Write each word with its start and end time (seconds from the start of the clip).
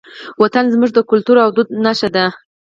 وطن 0.41 0.65
زموږ 0.73 0.91
د 0.93 0.99
کلتور 1.09 1.37
او 1.45 1.49
دود 1.55 1.67
نښه 1.83 2.09
ده. 2.15 2.25